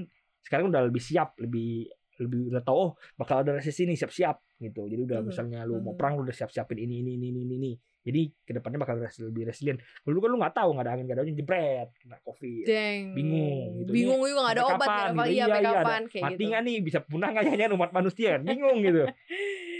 sekarang 0.47 0.65
udah 0.71 0.81
lebih 0.87 1.03
siap, 1.03 1.35
lebih 1.43 1.91
lebih 2.19 2.49
udah 2.49 2.61
tahu 2.61 2.77
oh 2.77 2.91
bakal 3.13 3.41
ada 3.41 3.53
resesi 3.53 3.83
nih 3.83 3.95
siap-siap 3.95 4.37
gitu. 4.57 4.85
Jadi 4.85 5.01
udah 5.03 5.19
Mhm, 5.19 5.27
misalnya 5.27 5.59
lu 5.63 5.77
mau 5.79 5.93
perang 5.93 6.17
lu 6.17 6.23
udah 6.23 6.33
siap-siapin 6.33 6.77
ini 6.77 7.01
ini 7.01 7.11
ini 7.15 7.27
ini 7.27 7.41
ini. 7.41 7.55
ini. 7.55 7.71
Jadi 8.01 8.21
ke 8.39 8.55
depannya 8.55 8.79
bakal 8.79 8.95
lebih 9.03 9.43
resilient. 9.45 9.77
Dulu 10.01 10.17
kan 10.17 10.29
lu 10.31 10.37
nggak 10.39 10.55
tahu 10.55 10.69
nggak 10.71 10.85
ada 10.85 10.91
angin 10.95 11.03
nggak 11.05 11.17
ada 11.17 11.23
hujan 11.23 11.35
jebret 11.35 11.89
kena 11.99 12.17
covid. 12.21 12.63
Deng. 12.63 13.03
Bingung 13.11 13.83
gitu. 13.83 13.91
Bingung 13.91 14.19
juga 14.23 14.41
nggak 14.41 14.55
ada 14.55 14.63
obat, 14.63 14.77
kapan 14.79 14.87
ada 14.87 15.03
gitu. 15.03 15.11
apa 15.11 15.25
iya, 15.27 15.27
Iya, 15.27 15.55
iya, 15.59 15.71
kapan 15.75 16.01
kayak 16.07 16.23
Mati 16.23 16.33
gitu. 16.33 16.45
nggak 16.47 16.61
nih 16.63 16.77
bisa 16.79 16.99
punah 17.03 17.29
nggak 17.29 17.43
ya 17.51 17.67
umat 17.69 17.91
manusia 17.91 18.29
kan 18.33 18.41
bingung 18.49 18.77
gitu. 18.79 19.01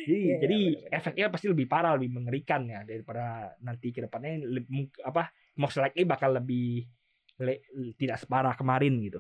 Jadi 0.08 0.20
Iya, 0.24 0.36
jadi 0.40 0.58
benar-benar. 0.60 0.98
efeknya 1.00 1.26
pasti 1.28 1.48
lebih 1.48 1.66
parah, 1.68 1.92
lebih 1.96 2.12
mengerikan 2.12 2.62
ya 2.64 2.80
daripada 2.84 3.24
nanti 3.60 3.92
ke 3.92 4.00
depannya 4.02 4.40
le- 4.40 4.68
mung- 4.68 4.92
apa 5.04 5.32
most 5.56 5.80
likely 5.80 6.04
bakal 6.04 6.32
lebih 6.32 6.84
le- 7.40 7.64
tidak 7.96 8.20
separah 8.20 8.56
kemarin 8.56 9.00
gitu. 9.00 9.20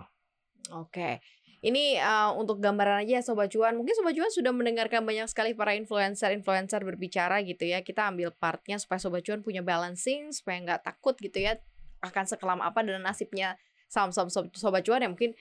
Oke. 0.69 1.24
Ini 1.57 1.97
uh, 1.97 2.37
untuk 2.37 2.61
gambaran 2.61 3.01
aja 3.01 3.17
ya 3.17 3.23
Sobat 3.25 3.49
Cuan. 3.49 3.73
Mungkin 3.81 3.97
Sobat 3.97 4.13
Cuan 4.13 4.29
sudah 4.29 4.53
mendengarkan 4.53 5.01
banyak 5.01 5.25
sekali 5.25 5.57
para 5.57 5.73
influencer-influencer 5.73 6.85
berbicara 6.85 7.41
gitu 7.41 7.65
ya. 7.65 7.81
Kita 7.81 8.13
ambil 8.13 8.29
partnya 8.29 8.77
supaya 8.77 9.01
Sobat 9.01 9.25
Cuan 9.25 9.41
punya 9.41 9.65
balancing, 9.65 10.29
supaya 10.29 10.61
nggak 10.61 10.85
takut 10.85 11.17
gitu 11.17 11.41
ya 11.41 11.57
akan 12.05 12.29
sekelam 12.29 12.61
apa 12.61 12.85
dan 12.85 13.01
nasibnya 13.01 13.57
saham-saham 13.89 14.29
Sob- 14.29 14.53
Sobat 14.53 14.85
Cuan 14.85 15.01
yang 15.01 15.17
mungkin 15.17 15.33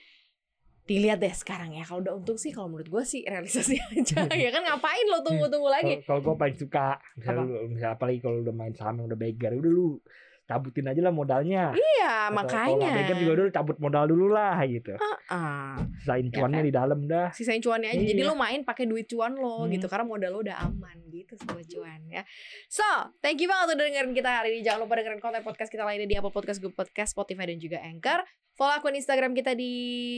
dilihat 0.87 1.19
deh 1.19 1.35
sekarang 1.35 1.75
ya. 1.75 1.83
Kalau 1.85 1.99
udah 2.01 2.13
untung 2.17 2.39
sih 2.39 2.49
kalau 2.55 2.71
menurut 2.71 2.87
gue 2.87 3.03
sih 3.03 3.21
realisasi 3.27 3.77
aja. 3.93 4.25
ya 4.47 4.49
kan 4.49 4.63
ngapain 4.65 5.05
lo 5.05 5.19
tunggu-tunggu 5.21 5.69
lagi? 5.69 5.93
Kalau 6.07 6.23
gue 6.23 6.35
paling 6.39 6.57
suka 6.57 6.97
misalnya, 7.13 7.43
Apa? 7.43 7.51
lu, 7.51 7.67
misalnya 7.69 7.93
apalagi 7.93 8.19
kalau 8.23 8.37
udah 8.41 8.55
main 8.55 8.73
saham 8.73 8.95
yang 9.03 9.07
udah 9.11 9.19
beggar, 9.19 9.51
udah 9.53 9.71
lu 9.71 9.99
cabutin 10.47 10.87
aja 10.87 11.01
lah 11.01 11.11
modalnya. 11.11 11.75
Iya, 11.75 12.31
Atau 12.31 12.47
Kalau 12.47 12.71
makanya. 12.71 12.87
nggak 12.87 12.95
beggar 12.97 13.15
juga 13.17 13.31
udah 13.31 13.43
lu 13.43 13.51
cabut 13.51 13.77
modal 13.77 14.03
dulu 14.07 14.25
lah 14.29 14.55
gitu. 14.63 14.95
Ah, 15.27 15.75
Selain 15.99 16.25
Ya 16.25 16.33
cuannya 16.33 16.57
kan? 16.57 16.65
di 16.65 16.73
dalam 16.73 16.99
dah. 17.03 17.27
sisain 17.29 17.59
cuannya 17.59 17.89
aja. 17.89 17.99
Jadi 18.01 18.15
Iya. 18.17 18.31
lo 18.31 18.33
main 18.33 18.63
pakai 18.63 18.87
duit 18.87 19.05
cuan 19.05 19.35
lo 19.35 19.63
Hmm. 19.63 19.69
gitu 19.69 19.85
karena 19.85 20.07
modal 20.07 20.31
lo 20.31 20.39
udah 20.39 20.57
aman 20.63 20.97
gitu 21.09 21.35
sobat 21.35 21.67
cuan 21.67 21.99
ya. 22.07 22.23
So, 22.65 22.87
thank 23.19 23.37
you 23.37 23.45
banget 23.45 23.75
udah 23.75 23.85
dengerin 23.85 24.15
kita 24.15 24.31
hari 24.31 24.55
ini. 24.55 24.63
Jangan 24.63 24.87
lupa 24.87 24.95
dengerin 24.95 25.19
konten 25.19 25.43
podcast 25.43 25.67
kita 25.67 25.83
lainnya 25.83 26.07
di 26.07 26.15
Apple 26.15 26.31
Podcast, 26.31 26.57
Google 26.57 26.79
Podcast, 26.79 27.11
Spotify 27.11 27.43
dan 27.45 27.59
juga 27.59 27.83
Anchor. 27.83 28.23
Follow 28.57 28.73
akun 28.73 28.97
Instagram 28.97 29.37
kita 29.37 29.53
di 29.53 29.73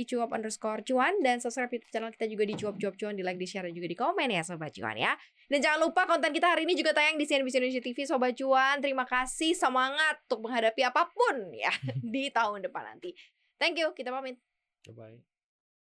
cuap 0.07 0.31
underscore 0.31 0.79
cuan 0.87 1.11
dan 1.19 1.43
subscribe 1.43 1.75
YouTube 1.75 1.91
channel 1.91 2.11
kita 2.15 2.25
juga 2.31 2.43
di 2.47 2.55
cuap 2.55 2.79
cuap 2.79 2.95
cuan 2.95 3.13
di 3.19 3.19
like, 3.19 3.35
di 3.35 3.43
share 3.43 3.67
dan 3.67 3.75
juga 3.75 3.91
di 3.91 3.97
komen 3.99 4.31
ya 4.31 4.41
sobat 4.47 4.71
cuan 4.71 4.95
ya. 4.95 5.11
Dan 5.51 5.59
jangan 5.59 5.83
lupa 5.83 6.07
konten 6.07 6.31
kita 6.31 6.47
hari 6.47 6.63
ini 6.63 6.79
juga 6.79 6.95
tayang 6.95 7.19
di 7.19 7.27
CNBC 7.27 7.59
Indonesia 7.59 7.83
TV 7.83 8.07
sobat 8.07 8.31
cuan. 8.39 8.79
Terima 8.79 9.03
kasih 9.03 9.51
semangat 9.51 10.23
untuk 10.31 10.47
menghadapi 10.47 10.87
apa 10.87 11.11
pun 11.11 11.51
ya 11.51 11.75
di 12.15 12.31
tahun 12.31 12.63
depan 12.63 12.95
nanti. 12.95 13.11
Thank 13.59 13.75
you, 13.75 13.91
kita 13.91 14.07
pamit. 14.07 14.39
Bye. 14.95 15.38